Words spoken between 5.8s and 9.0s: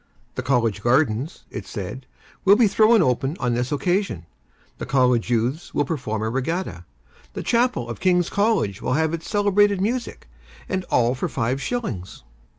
perform a regatta; the Chapel of King's College will